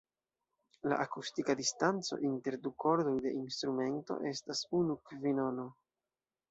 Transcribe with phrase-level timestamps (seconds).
[0.89, 5.73] La akustika distanco inter du kordoj de instrumento estas unu kvinono.